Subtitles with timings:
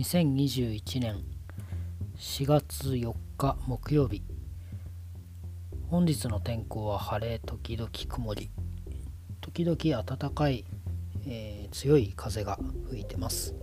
[0.00, 1.22] 2021年
[2.16, 4.22] 4月4日木曜日。
[5.90, 8.50] 本日の天候は晴れ時々曇り。
[9.42, 10.64] 時々暖かい、
[11.26, 12.58] えー、強い風が
[12.88, 13.54] 吹いてます。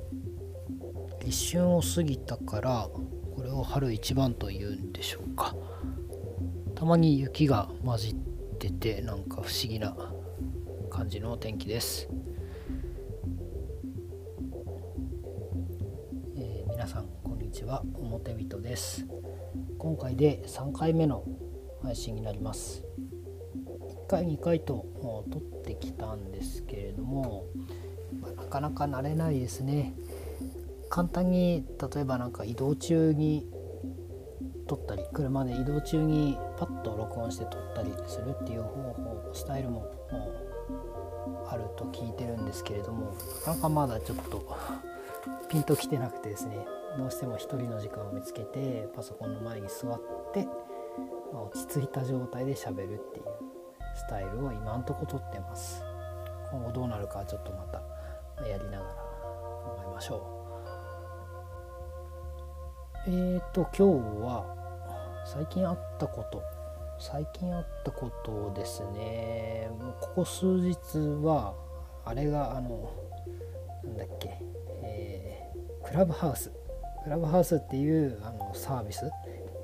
[1.26, 2.88] 一瞬を過ぎたから
[3.36, 5.56] これを春一番というんでしょうか。
[6.76, 8.16] たまに雪が混じっ
[8.60, 9.98] ててなんか不思議な
[10.92, 12.08] 感じの天気です。
[17.68, 19.06] は表人です。
[19.78, 21.26] 今回で3回目の
[21.84, 22.82] 配信になります。
[24.06, 24.86] 1回2回と
[25.30, 27.48] 撮ってきたんですけれども、
[28.38, 29.94] なかなか慣れないですね。
[30.90, 33.46] 簡単に例えば何か移動中に
[34.68, 39.86] 撮ったり車で移動中にパッと録音して撮ったりするっていう方法スタイルも
[41.50, 43.14] あると聞いてるんですけれども
[43.46, 44.58] なかなかまだちょっと
[45.50, 46.77] ピンときてなくてですね。
[46.96, 50.02] どうしても一人の時間を見つけてパソコンの前に座っ
[50.34, 50.46] て、
[51.34, 53.26] まあ、落ち着いた状態で喋るっていう
[53.96, 55.84] スタイルを今んとこ撮ってます。
[56.52, 57.82] 今後どうなるかちょっとまた
[58.48, 58.94] やりながら
[59.76, 60.16] 思いましょ
[63.06, 63.10] う。
[63.10, 64.46] えーと今日は
[65.26, 66.42] 最近あったこと。
[67.00, 69.70] 最近あったことですね。
[70.02, 70.76] ここ数日
[71.24, 71.54] は
[72.04, 72.90] あれがあの
[73.84, 74.42] なんだっけ、
[74.82, 76.52] えー、クラブハウス。
[77.08, 79.10] クラブハウスっていうあのサービス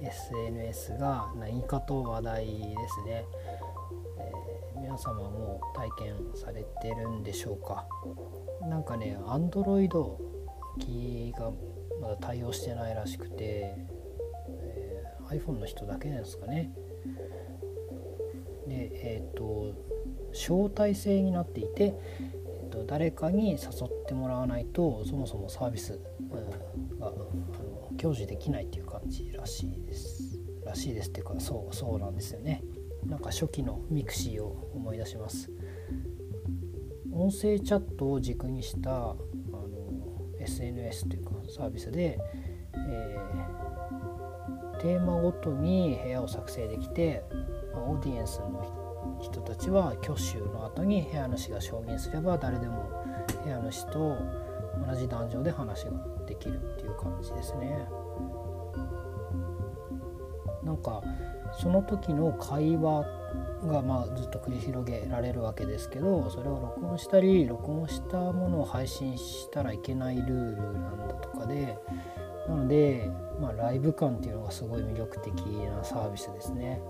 [0.02, 2.54] SNS が何かと話題で
[2.88, 3.26] すね、
[4.18, 7.86] えー、皆様も体験されてるんでしょうか？
[8.62, 9.90] なんかね Android
[10.80, 11.52] 機が
[12.02, 13.76] まだ対応してないらしくて、
[14.48, 16.74] えー、iPhone の人だけですかね。
[18.70, 19.74] でえっ、と
[20.32, 23.60] 招待制になっていて、えーと誰かに誘っ
[24.08, 26.00] てもらわないとそもそもサービス
[28.04, 30.38] 享受できないっていう感じらしいです。
[30.66, 32.62] らしいですっていうかそうそうなんですよね。
[33.06, 35.50] なんか初期の mixi を思い出します。
[37.14, 39.18] 音声チャットを軸にしたあの
[40.38, 42.19] SNS というかサービスで、
[42.75, 47.24] えー、テーマごとに部屋を作成できて
[47.74, 52.90] オーディエンスの人たちは挙手の後に部屋主が承認すれば誰でも
[53.46, 54.18] 部屋主と
[54.86, 55.92] 同じ壇上で話が
[56.28, 57.88] できるっていう感じですね。
[60.64, 61.02] なんか
[61.60, 63.06] その時の会話
[63.66, 71.78] がまあずっと繰り広げられるわけですけどそれを録音したり録音したものを配信したらいけないルールなんだとかで
[72.48, 76.82] なので、まあ、ライブ感っていうのがすごい魅力的なサービスですね。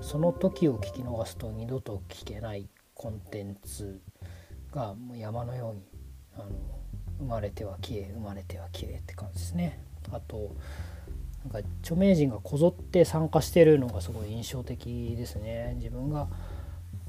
[0.00, 4.00] その時を聞き逃すと二度と聞けないコンテンツ
[4.70, 5.82] がもう山のように
[6.34, 6.77] あの
[7.18, 9.80] 生まれては消え生まれては消えって感じですね。
[10.12, 10.54] あと
[11.44, 15.74] なんか著名人がこぞって参加してるのがすごい印象的ですね。
[15.76, 16.28] 自分が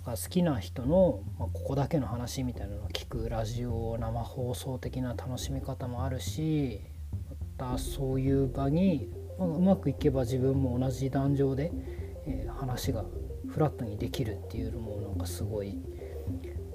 [0.05, 6.81] 好きな人の、まあ、ここだけの話みたいなのを聞くラジオ生放送的な楽しみ方もあるし
[7.57, 11.71] またそういう場に、まあ、うまくいけば自分も同じ壇上で、
[12.25, 13.05] えー、話が
[13.49, 15.77] フラットにできるっていうのもなんかすごい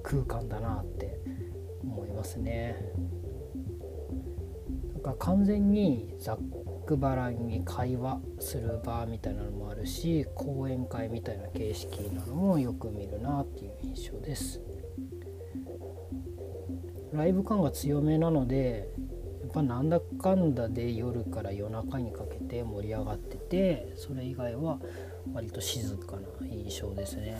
[0.03, 1.19] 空間だなって
[1.83, 2.77] 思いますね。
[5.05, 6.39] か完全にざっ
[6.87, 14.61] くばらんに会話する場みたいなのもあるし講演会みたいな形式なのもよく見るなっていう印象です。
[17.13, 18.89] ライブ感が強めなので
[19.43, 24.81] やっぱなんだかんだで夜から夜中にかけて盛り上がっててそれ以外は
[25.33, 27.39] 割と静かな印象ですね。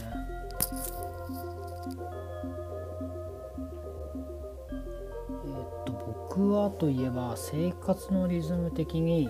[6.37, 9.29] 僕はといえば生活のリズム的に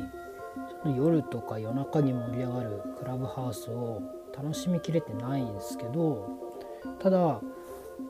[0.86, 4.00] 夜とか夜中に盛り上がるクラブハウスを
[4.34, 6.26] 楽しみきれてないんですけど
[6.98, 7.42] ただ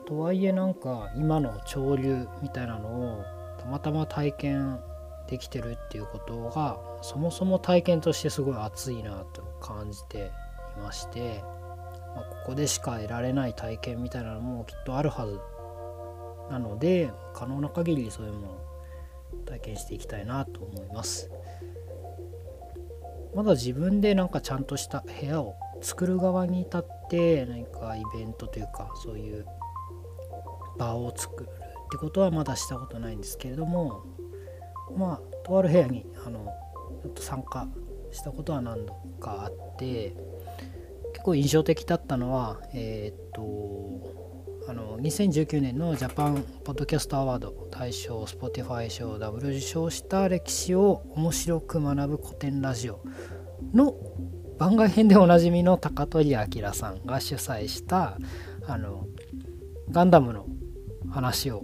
[0.07, 2.87] とはいえなんか今の潮流みたいなの
[3.17, 3.23] を
[3.59, 4.79] たまたま体験
[5.27, 10.31] できてるっていうことがそもそも体験としてすごい熱いなと感じて
[10.77, 11.43] いまして、
[12.15, 15.41] まあ、ここでしか得られない体験みたいなのもきっとあるはず
[16.49, 18.64] なので可能な限りそういうもの
[19.45, 21.29] 体験していきたいなと思います。
[23.35, 29.45] まだ自分でなんかちゃんとした部屋を作る側に立って何かイベントというかそういう
[30.77, 31.51] 場を作るっ
[31.91, 34.03] てことはまだしたことないんですけれども
[34.97, 36.47] まあとある部屋にあの
[37.03, 37.67] ちょっと参加
[38.11, 40.15] したことは何度かあって
[41.13, 44.34] 結構印象的だったのはえー、っと
[44.67, 53.03] あの2019年のジャパンポッドキャストアワード大賞 Spotify 賞ダブル受賞した歴史を面白く学ぶ古典ラジオ
[53.73, 53.93] の
[54.57, 58.17] 番外編でおなじみの高取明さんが主催した
[58.65, 59.05] あの
[59.91, 60.47] ガンダムの
[61.11, 61.63] 話を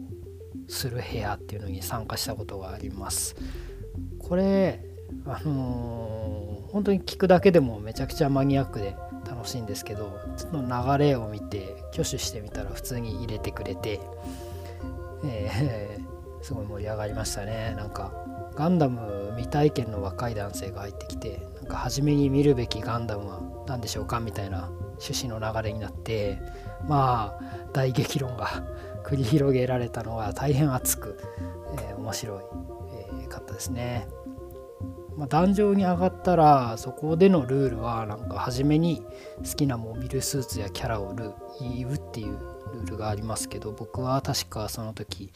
[0.67, 3.35] する部屋っていうのに参加したことがあります。
[4.19, 4.85] これ
[5.25, 8.95] あのー、本当に聞くだけでもめちゃくちゃマニアックで
[9.41, 13.99] 楽しいんですけどちょっと流れを見て挙手してみたら普通に入れてくれて、
[15.25, 18.13] えー、すごい盛り上がりましたねなんか
[18.53, 26.37] ガンダム未体験の若い男性が入ってきてなんか初めに見るべきガンダムは何でしょうかみたいな趣旨の流れになって
[26.87, 28.63] まあ大激論が
[29.03, 31.17] 繰り広げられたのは大変熱く、
[31.79, 32.41] えー、面白い、
[32.93, 34.07] えー、かったですね。
[35.21, 39.03] まあ、壇上に上がったらそこでのルールはなんか初めに
[39.37, 41.13] 好きなモビルスーツやキャラを
[41.59, 42.39] 言うっていう
[42.73, 45.31] ルールがありますけど僕は確かその時、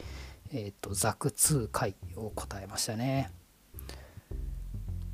[0.52, 3.30] えーと、ザク2回を答えましたね。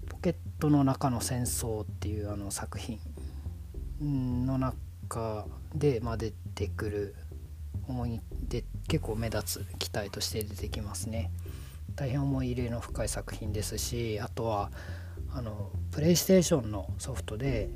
[0.08, 2.98] ポケットの中の戦争っていうあの作品
[4.00, 7.14] の中で、まあ、出てくる
[7.88, 11.30] 思いで結構目立つ機体として出てきますね。
[11.96, 14.70] 大変思い入れの深い作品ですしあとは
[15.34, 17.70] あのプレイステーションのソフトで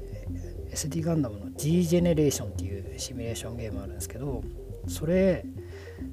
[0.71, 4.43] SD ガンダムの G ジェネレーションっていうシミュレーションゲームあるんですけど
[4.89, 5.45] それ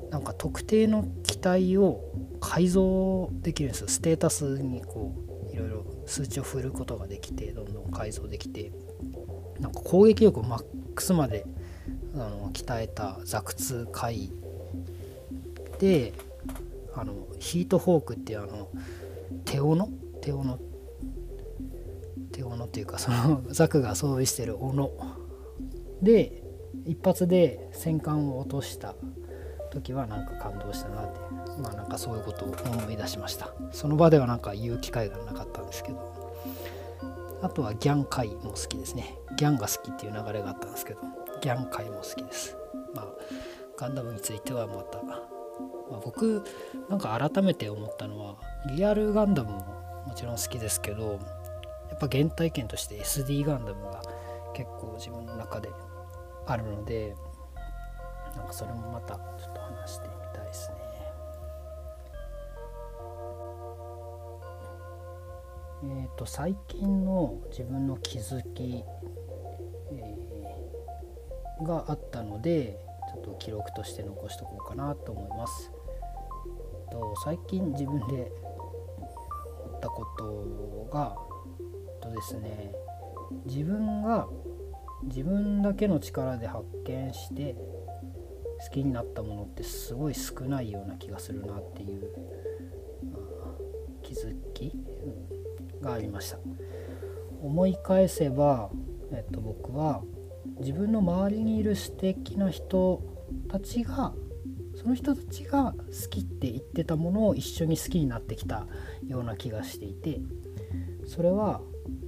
[0.10, 2.02] なんか特定の機体を
[2.40, 3.88] 改造できるんですよ。
[3.88, 5.16] ステータスにこ
[5.50, 8.72] ういろいろ数値を振ることができてどんどん改造できて
[9.60, 10.64] なんか攻撃力をマッ
[10.96, 11.46] クスまで
[12.16, 14.32] あの鍛えたザクツ回
[15.80, 16.14] で
[16.96, 18.70] あのヒートフォークっていうあの
[19.46, 19.88] 手斧？
[20.22, 20.60] 手斧？
[22.32, 24.92] 手斧っていうかそのザクが装備してる斧。
[26.02, 26.44] で
[26.86, 28.96] 一発で戦艦を落とした
[29.72, 31.20] 時はなんか感動したなって
[31.62, 33.54] まあなんかそういうことを思い出しました。
[33.72, 36.14] その場ではなんか言う機会がなかったんですけど。
[37.42, 39.18] あとはギャン界も好きですね。
[39.36, 41.02] ギャンが好きっていう流れがあったんですけど。
[41.42, 42.56] ギャン界も好きです。
[42.96, 43.08] まあ
[43.76, 45.02] ガンダムについてはまた
[45.92, 46.44] まあ、僕
[46.90, 48.36] なんか改めて思ったのは
[48.76, 49.58] リアルガンダムも
[50.08, 51.20] もちろん好きですけど
[51.90, 54.02] やっぱ原体験として SD ガンダムが
[54.54, 55.70] 結構自分の中で
[56.46, 57.16] あるので
[58.36, 60.76] なんかそれもまたちょっと話してみたいですね。
[65.86, 68.84] えーと、最近の自分の気づき、
[69.92, 72.80] えー、があったので
[73.14, 75.72] ちょっと記録として残しておこうかなと思います。
[76.92, 78.32] と最近自分で
[79.66, 81.16] 思ったことが
[82.02, 82.74] とですね
[83.46, 84.28] 自分が
[85.04, 87.56] 自分だけの力で発見して
[88.66, 92.08] 好きになったものってすごい少ないような気がするなっていう、
[94.02, 94.72] 気づき、
[95.82, 96.38] がありました
[97.42, 98.70] 思い返せば、
[99.12, 100.02] えっと、僕は
[100.60, 103.02] 自分の周りにいる素敵な人
[103.50, 104.14] たちが
[104.76, 108.68] その人たちが好きって言ってたものを一緒に好きになってきた
[109.08, 110.20] ような気がしていて
[111.06, 111.62] それは、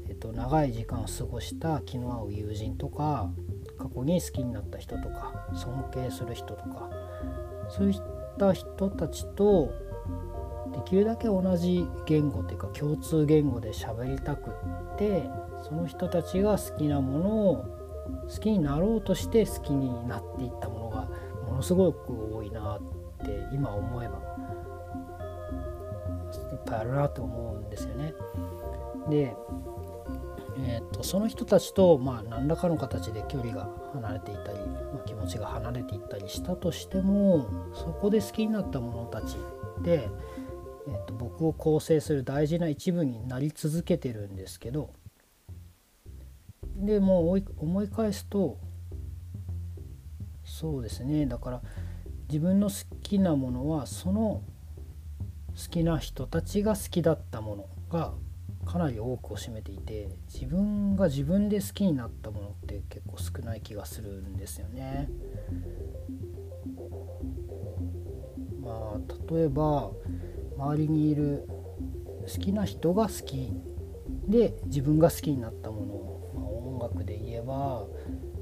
[0.08, 3.30] えっと、長い時間を過ごした気の合う友人とか
[3.78, 6.90] 過去に好きになった人とか尊敬する人とか
[7.70, 8.02] そういっ
[8.38, 9.72] た人たちと
[10.74, 15.24] できるだけ同じ言語っていうか共通言語で喋りたくって
[15.68, 17.85] その人たちが好きなものを
[18.30, 21.10] 好きになろうとして好きになっていったものが
[21.48, 24.16] ものすごく多いなって今思えば
[26.52, 28.14] いっぱいあるなと思うんですよね。
[29.10, 29.36] で、
[30.58, 39.38] えーと、その人たちと、まあ、何らかの形で距離が離れていたり、まあ、気持ちが離れていったりしたとしてもそこで好きになった者たち
[39.82, 40.10] で、
[40.88, 44.92] えーと僕を構成する大事な一部になり続けてるんですけど
[46.76, 48.58] でもう思い返すと
[50.44, 51.62] そうですねだから
[52.28, 54.42] 自分の好きなものはその
[55.56, 58.14] 好きな人たちが好きだったものが
[58.66, 65.10] かなり多くを占めていて自分が自分で好きになったものって結構少ない気がするんですよね。
[68.62, 69.92] まあ例えば
[70.58, 71.48] 周りにいる
[72.22, 73.54] 好きな人が好き
[74.28, 76.15] で自分が好きになったもの
[76.88, 77.86] 楽で言えば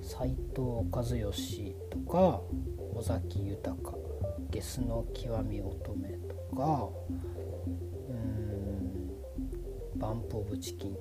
[0.02, 2.42] 斎藤和義とか
[2.94, 3.76] 尾崎豊
[4.50, 6.10] ゲスの極み乙女
[6.50, 6.90] とか
[8.10, 10.98] うんバンプ・オブ・チキン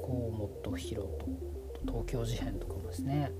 [0.00, 1.06] 河本大翔
[1.86, 3.30] 東京事変とかもですね。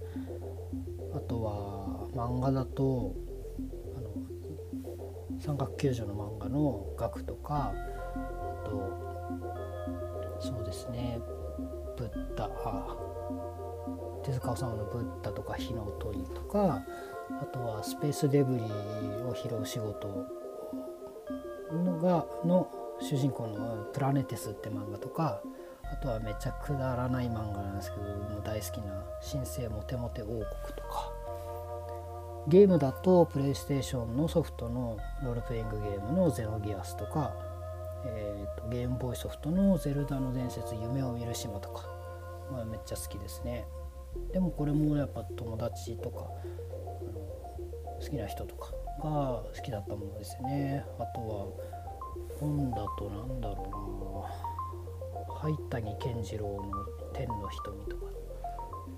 [1.14, 3.14] あとは漫画だと
[3.96, 4.10] あの
[5.40, 9.12] 三角球場の漫画の額とかあと
[10.40, 11.20] そうですね。
[11.96, 12.48] ブッダ
[14.22, 16.82] 手塚治虫の「ブッダ」とか「火の鳥」とか
[17.40, 18.62] あとはスペースデブリ
[19.24, 20.08] を拾う仕事
[21.72, 22.68] のがの
[23.00, 25.40] 主人公の「プラネテス」って漫画とか
[25.84, 30.40] あとはめっちゃくだらない漫画なんですけどもう大好きな「新生モテモテ王国」
[30.76, 31.12] とか。
[32.48, 37.32] ゲームだとプレイステーションのソフトのロールプレイングゲームの「ゼノギアス」とか、
[38.06, 41.86] えーと、ゲームボーイソフトの「ゼルダの伝説夢を見る島」とか、
[42.50, 43.66] まあ、めっちゃ好きですね。
[44.32, 46.30] でもこれもやっぱ友達とか
[48.00, 50.84] 好きな人とかが好きだったものですね。
[50.98, 51.46] あとは
[52.38, 54.24] 本だと何だろ
[55.28, 55.34] うな。
[55.34, 56.62] 灰谷健次郎の
[57.14, 58.02] 「天の瞳」とか。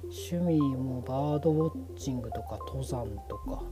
[0.05, 3.63] 趣味もバードウォッチングとか登山とか。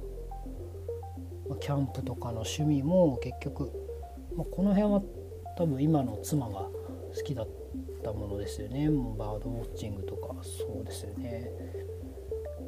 [1.60, 3.70] キャンプとかの趣味も結局、
[4.34, 5.02] まあ、この辺は
[5.56, 6.70] 多分今の妻が好
[7.24, 7.48] きだっ
[8.02, 8.88] たものですよね。
[8.88, 11.50] バードウォッチングとかそうですよね。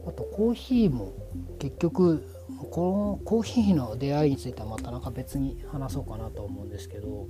[0.06, 1.12] あとコーヒーも
[1.58, 2.26] 結局
[2.70, 7.26] このコーヒーの出会いについてはまたなんか別に話そうかなと思うんですけど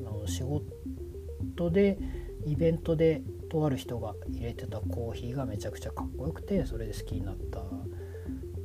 [0.00, 1.98] あの仕事で
[2.44, 7.62] イベントでとある人が入れてたコーヒーがめちゃくちゃかっこよくてそれで好きになった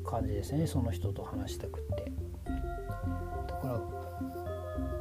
[0.10, 0.68] 感じですね。
[0.68, 2.12] その人と話したくって。
[2.46, 3.97] だから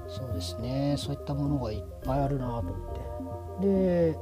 [0.09, 0.95] そうですね。
[0.99, 3.67] そういったものがいっぱいあるなと思って。
[3.67, 4.19] で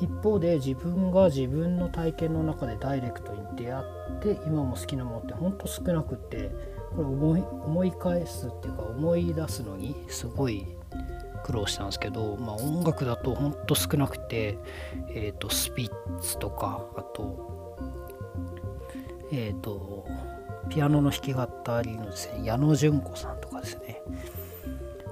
[0.00, 6.50] 一方で自分が自分の体験の中でダイレクトに出会って今も好きなものってほんと少なくって
[6.96, 10.66] これ思い思い返すっていうか思い出すのにすごい
[11.44, 14.58] 苦労したんですけど、まあ、音楽だとほんと少なくて、
[15.10, 17.76] えーと、スピッツとかあと
[19.30, 20.06] えっ、ー、と
[20.70, 21.46] ピアノの弾き語
[21.82, 24.02] りのですね矢野純子さんとかですね。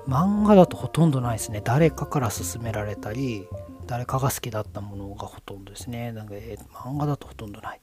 [0.07, 1.61] 漫画だとほとんどないですね。
[1.65, 3.47] 誰かから勧められたり
[3.87, 6.13] 誰かが好きだったものがほとんどですね。
[6.13, 7.81] なんか、えー、漫画だとほとんどない。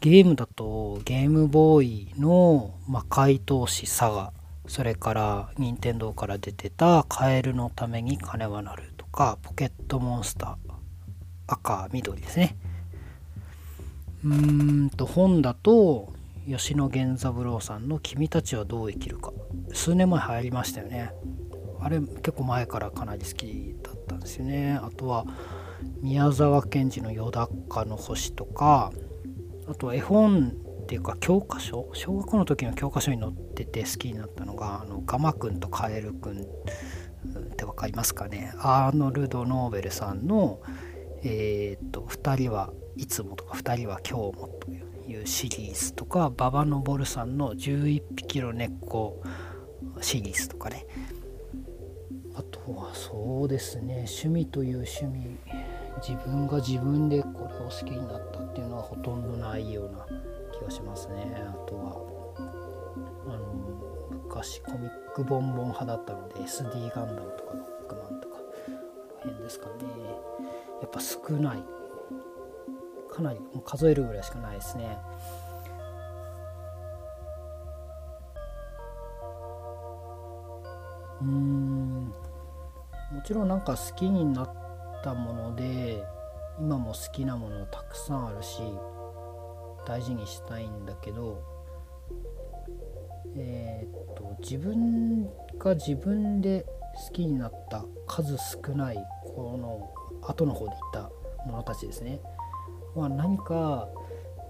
[0.00, 4.32] ゲームだとゲームボーイの魔界闘士サガ
[4.66, 10.74] それから任天堂から出てた「カエルのために金はなる」とか「ポケットモンスター」
[11.46, 12.56] 赤緑ですね。
[14.24, 16.13] うーんと本だと
[16.46, 19.32] 吉野源三郎さんの「君たちはどう生きるか」
[19.72, 21.10] 数年前流行りましたよね。
[21.80, 24.78] あれ結構前からかなり好きだったんですよね。
[24.82, 25.26] あとは
[26.00, 28.92] 宮沢賢治の「よだかの星」とか
[29.66, 36.44] あと絵本っていうか教科書小学校の時の教科書に載ってて好きになったのが「あのガマくんとカエルくん」っ
[37.56, 38.52] て分かりますかね。
[38.58, 40.60] アーノルド・ノーベルさんの
[41.24, 49.22] 「えー、っと2人はいつも」とか「2人は今日も」といういうシリーズとか馬場昇さんの「11匹の根っこ」
[50.00, 50.86] シリーズとかね。
[52.36, 55.38] あとはそうですね趣味という趣味
[56.06, 60.04] 自分が自分でこれを好きになったっていうのはほとんどないような
[60.52, 61.36] 気がしますね。
[61.36, 62.14] あとは
[63.26, 68.36] あの昔コミックボンボン派だったので SD ガンダムとかロックマンとか
[69.22, 69.72] あの辺ですかね。
[70.82, 71.64] やっぱ少ない
[73.14, 74.98] かなりもう数えるぐらいしかないですね。
[81.20, 82.04] うん。
[82.06, 84.52] もちろんなんか好きになっ
[85.04, 86.02] たもので
[86.58, 88.60] 今も好きなものたくさんあるし
[89.86, 91.40] 大事にしたいんだけど
[93.36, 95.28] えー、っと自分
[95.58, 96.66] が自分で
[97.06, 99.92] 好きになった数少ないこの
[100.28, 101.10] 後の方で言った
[101.46, 102.20] ものたちですね、
[102.94, 103.88] まあ、何か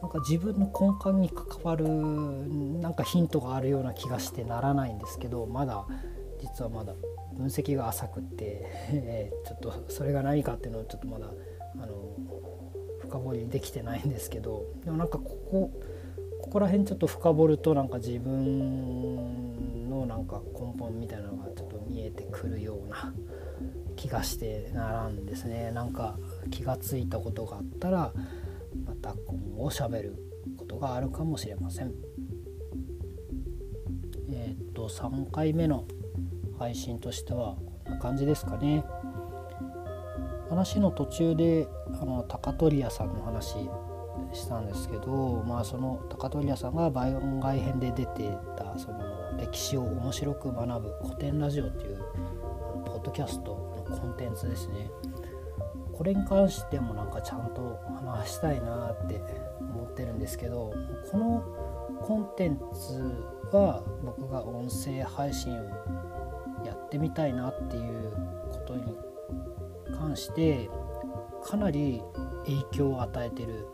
[0.02, 5.86] なんか自分の根幹に関わるなんかヒントがあるような気がしてならないんですけどまだ
[6.42, 6.92] 実はまだ
[7.32, 11.30] 分析が浅くって ちょっとそれが何かっていうのをちょっとまだ
[11.80, 11.94] あの
[13.00, 15.70] 深掘りできてないんですけどでもなんかここ
[16.42, 23.14] ここら辺ちょっと深掘るとなんか自分のなんか根本みたいなのがちょっと見えてくるような
[23.96, 25.70] 気がしてならんですね。
[25.72, 26.18] なんか
[26.50, 28.12] 気が付いたことがあったら
[28.84, 30.16] また今後しゃべる
[30.56, 31.92] ことがあるかもしれません。
[34.30, 35.84] えっ、と3回目の
[36.58, 38.84] 配信としてはこんな感じですかね。
[40.48, 41.68] 話の途中で
[42.00, 43.56] あの高取屋さんの話
[44.32, 48.98] したんですけど、まあ、その高取屋さんが番外編で出てたその
[49.38, 51.98] 歴史を面白く学ぶ古典ラジオっていう
[52.84, 53.50] ポッドキャスト
[53.90, 54.90] のコンテンツですね。
[55.96, 59.20] これに関してもなんかちゃんと話したいなって
[59.60, 60.72] 思ってるんですけど
[61.10, 61.44] この
[62.02, 65.64] コンテンツは僕が音声配信を
[66.64, 68.12] やってみたいなっていう
[68.50, 68.96] ことに
[69.96, 70.68] 関して
[71.44, 72.02] かなり
[72.46, 73.66] 影響を与えてる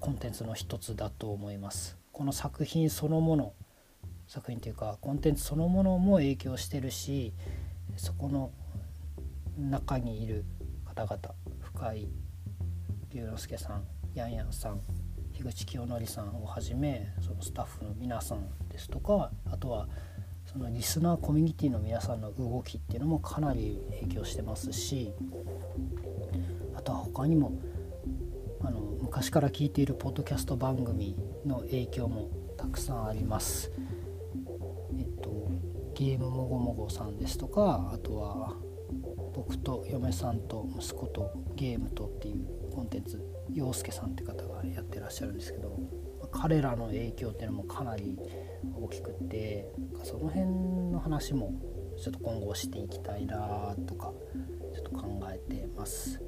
[0.00, 1.96] コンテンツの一つだと思います。
[2.12, 3.54] この作品そのもの
[4.26, 7.32] 作品というかコンテンツそのものも影響してるし
[7.96, 8.50] そこの
[9.58, 10.44] 中にいる
[10.84, 11.34] 方々
[11.76, 12.08] 深井
[13.12, 14.80] 龍之介さんやんやんさん
[15.32, 19.88] 樋口清則さんをはじめそのスタッフの皆さんですとかあとは
[20.46, 25.12] そのリスナーコミュニティの皆さんの動きっていうのもかなり影響してますし
[26.76, 27.58] あとは他にも
[28.62, 33.72] あの昔から聞いているポッドキャスト番組の影響もたくさんあります。
[34.96, 35.50] えっと、
[35.94, 38.56] ゲームもごもごさんですとかあとは
[39.34, 43.20] 僕と嫁さんと息子とゲームとっていうコンテンツ
[43.52, 45.78] 陽介さんって方がやってらっしゃるんですけど
[46.30, 48.18] 彼らの影響っていうのもかなり
[48.74, 49.70] 大きくって
[50.02, 50.46] その辺
[50.92, 51.52] の話も
[51.96, 54.12] ちょっと今後していきたいなとか
[54.74, 56.20] ちょっと考えてます。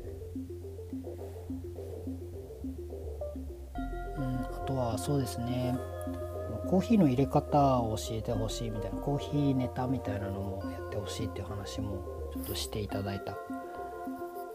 [4.16, 5.76] うん、あとはそうですね
[6.68, 13.36] コーヒーの入れ方を教えてほしいみたいなコーヒーネタみたいなのもやってほしいっていう話もちょっとしていただいた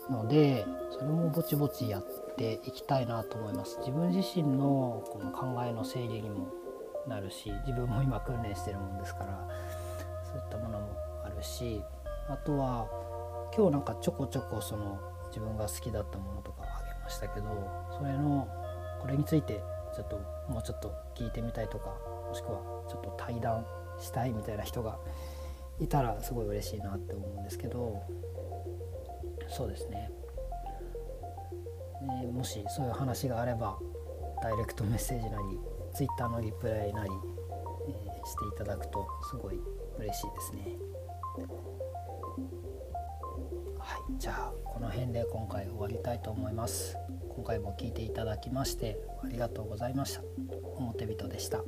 [0.10, 3.78] のでそれもぼちぼちやっていきたいなと思います。
[3.80, 6.48] 自分自身のこの考えの整理にも
[7.08, 9.48] なるし自分も今訓練してるもんですから
[10.24, 10.88] そういったものも
[11.24, 11.82] あるし
[12.28, 12.88] あとは
[13.56, 17.48] 今日なんかちょこちょこその自分が好きだったものとかあげましたけど
[17.98, 18.48] それの
[19.02, 19.62] これについて
[19.96, 20.18] ちょっと
[20.52, 21.90] もうちょっと聞いてみたいとか
[22.30, 23.66] もしくはちょっと対談
[24.00, 24.98] したいみたいな人が
[25.80, 28.02] いたらすごい嬉しいなって思うんですけど
[29.50, 30.12] そうですね、
[32.24, 33.78] えー、もしそういう話があれば
[34.42, 35.60] ダイレクトメッセージなり
[35.94, 37.10] Twitter のリプライなり、
[37.88, 39.60] えー、していただくとすごい
[40.00, 40.78] 嬉しいですね。
[43.78, 46.96] はいじゃあこの辺で今回終わりたいと思います。
[47.36, 50.22] 今回も聞いていただきましてありがとうございました。
[50.78, 51.64] 表人でした。